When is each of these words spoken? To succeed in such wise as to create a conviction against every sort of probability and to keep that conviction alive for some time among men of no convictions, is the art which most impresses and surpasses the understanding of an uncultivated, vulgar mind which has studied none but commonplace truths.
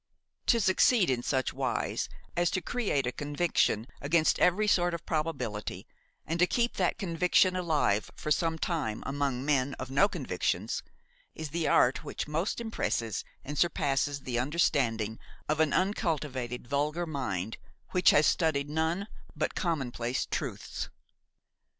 To 0.47 0.59
succeed 0.59 1.11
in 1.11 1.21
such 1.21 1.53
wise 1.53 2.09
as 2.35 2.49
to 2.49 2.59
create 2.61 3.05
a 3.05 3.11
conviction 3.11 3.85
against 4.01 4.39
every 4.39 4.65
sort 4.67 4.95
of 4.95 5.05
probability 5.05 5.85
and 6.25 6.39
to 6.39 6.47
keep 6.47 6.77
that 6.77 6.97
conviction 6.97 7.55
alive 7.55 8.09
for 8.15 8.31
some 8.31 8.57
time 8.57 9.03
among 9.05 9.45
men 9.45 9.75
of 9.75 9.91
no 9.91 10.07
convictions, 10.09 10.81
is 11.35 11.49
the 11.49 11.67
art 11.67 12.03
which 12.03 12.27
most 12.27 12.59
impresses 12.59 13.23
and 13.45 13.59
surpasses 13.59 14.21
the 14.21 14.39
understanding 14.39 15.19
of 15.47 15.59
an 15.59 15.71
uncultivated, 15.71 16.65
vulgar 16.67 17.05
mind 17.05 17.57
which 17.91 18.09
has 18.09 18.25
studied 18.25 18.71
none 18.71 19.07
but 19.35 19.53
commonplace 19.53 20.25
truths. 20.25 20.89